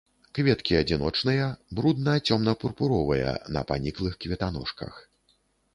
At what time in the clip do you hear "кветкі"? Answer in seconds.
0.37-0.77